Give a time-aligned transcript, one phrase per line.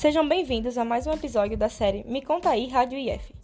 [0.00, 3.34] Sejam bem-vindos a mais um episódio da série Me Conta Aí Rádio IF,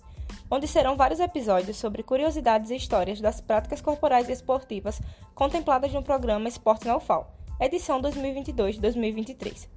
[0.51, 4.99] onde serão vários episódios sobre curiosidades e histórias das práticas corporais e esportivas
[5.35, 7.31] contempladas no programa Esporte na UFAL,
[7.61, 9.69] edição 2022-2023.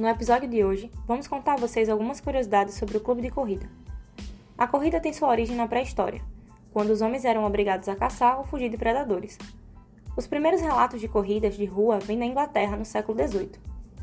[0.00, 3.70] No episódio de hoje, vamos contar a vocês algumas curiosidades sobre o clube de corrida.
[4.58, 6.20] A corrida tem sua origem na pré-história,
[6.72, 9.38] quando os homens eram obrigados a caçar ou fugir de predadores.
[10.16, 13.52] Os primeiros relatos de corridas de rua vêm da Inglaterra no século XVIII.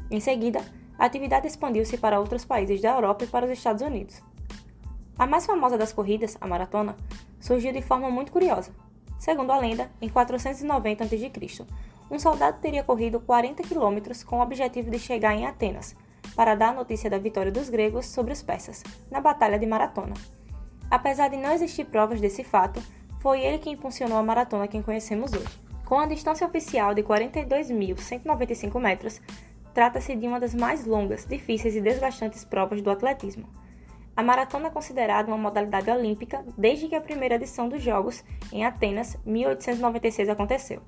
[0.10, 0.64] Em seguida,
[0.98, 4.22] a atividade expandiu-se para outros países da Europa e para os Estados Unidos.
[5.18, 6.96] A mais famosa das corridas, a maratona,
[7.40, 8.72] surgiu de forma muito curiosa.
[9.18, 11.66] Segundo a lenda, em 490 a.C.,
[12.10, 15.96] um soldado teria corrido 40 quilômetros com o objetivo de chegar em Atenas,
[16.36, 20.14] para dar a notícia da vitória dos gregos sobre os persas, na Batalha de Maratona.
[20.90, 22.82] Apesar de não existir provas desse fato,
[23.20, 25.60] foi ele que impulsionou a maratona que conhecemos hoje.
[25.84, 29.20] Com a distância oficial de 42.195 metros,
[29.78, 33.46] trata-se de uma das mais longas, difíceis e desgastantes provas do atletismo.
[34.16, 38.66] A maratona é considerada uma modalidade olímpica desde que a primeira edição dos Jogos, em
[38.66, 40.82] Atenas, 1896, aconteceu.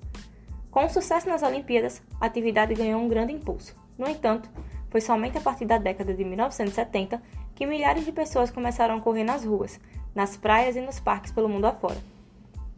[0.72, 3.76] Com o sucesso nas Olimpíadas, a atividade ganhou um grande impulso.
[3.96, 4.50] No entanto,
[4.90, 7.22] foi somente a partir da década de 1970
[7.54, 9.80] que milhares de pessoas começaram a correr nas ruas,
[10.16, 11.98] nas praias e nos parques pelo mundo afora.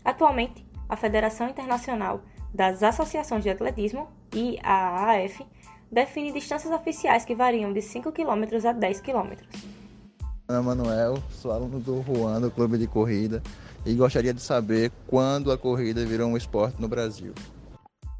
[0.03, 2.19] Atualmente, a Federação Internacional
[2.53, 5.45] das Associações de Atletismo, IAAF,
[5.91, 9.33] define distâncias oficiais que variam de 5 km a 10 km.
[10.47, 13.41] Ana Manuel, sou aluno do Juan, do Clube de Corrida,
[13.85, 17.33] e gostaria de saber quando a corrida virou um esporte no Brasil.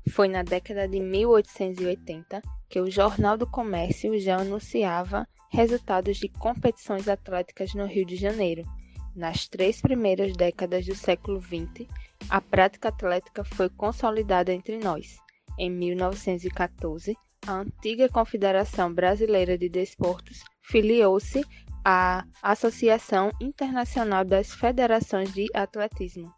[0.10, 7.08] Foi na década de 1880 que o Jornal do Comércio já anunciava resultados de competições
[7.08, 8.64] atléticas no Rio de Janeiro.
[9.16, 11.88] Nas três primeiras décadas do século XX,
[12.30, 15.18] a prática atlética foi consolidada entre nós.
[15.60, 17.16] Em 1914,
[17.47, 21.44] a antiga Confederação Brasileira de Desportos filiou-se
[21.84, 26.31] à Associação Internacional das Federações de Atletismo.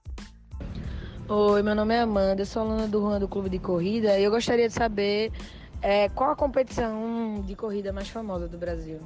[1.28, 4.31] Oi, meu nome é Amanda, sou aluna do Juan do Clube de Corrida e eu
[4.31, 5.31] gostaria de saber
[5.81, 9.00] é, qual a competição de corrida mais famosa do Brasil?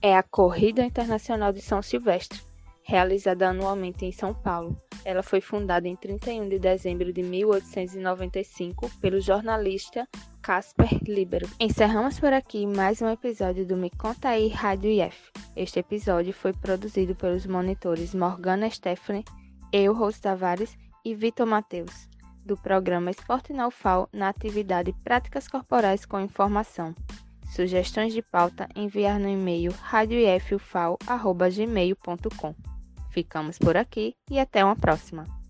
[0.00, 2.40] É a Corrida Internacional de São Silvestre,
[2.84, 4.76] realizada anualmente em São Paulo.
[5.04, 10.06] Ela foi fundada em 31 de dezembro de 1895 pelo jornalista
[10.42, 11.48] Casper Libero.
[11.60, 15.30] Encerramos por aqui mais um episódio do Me Conta aí Rádio IF.
[15.54, 19.24] Este episódio foi produzido pelos monitores Morgana Stephanie,
[19.72, 22.10] eu, Rose Tavares e Vitor Mateus
[22.44, 26.92] do programa Esporte na UFAL na atividade Práticas Corporais com Informação.
[27.54, 32.54] Sugestões de pauta enviar no e-mail radioifufal.gmail.com.
[33.10, 35.41] Ficamos por aqui e até uma próxima.